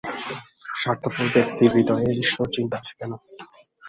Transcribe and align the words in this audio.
স্বার্থপর 0.75 1.25
ব্যক্তির 1.33 1.69
হৃদয়ে 1.75 2.09
ঈশ্বরচিন্তা 2.23 2.75
আসিবে 2.77 3.05
না। 3.07 3.17